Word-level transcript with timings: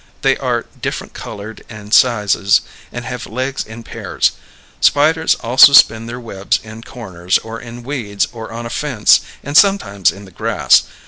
They 0.23 0.35
are 0.37 0.65
different 0.81 1.13
coloured 1.13 1.61
and 1.69 1.93
sizes 1.93 2.61
and 2.91 3.05
have 3.05 3.27
legs 3.27 3.63
in 3.63 3.83
pairs. 3.83 4.31
Spiders 4.79 5.35
also 5.41 5.73
spin 5.73 6.07
their 6.07 6.19
webs 6.19 6.59
in 6.63 6.81
corners 6.81 7.37
or 7.37 7.59
in 7.61 7.83
weeds 7.83 8.27
or 8.33 8.51
on 8.51 8.65
a 8.65 8.71
fence 8.71 9.21
and 9.43 9.55
sometimes 9.55 10.11
in 10.11 10.25
the 10.25 10.31
grass. 10.31 10.85